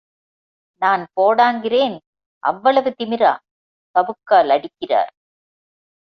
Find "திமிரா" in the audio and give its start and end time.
2.99-3.33